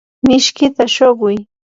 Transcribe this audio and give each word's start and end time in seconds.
mishkita 0.27 0.83
shuquy. 0.95 1.35